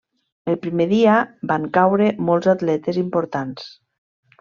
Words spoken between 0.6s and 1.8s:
primer dia van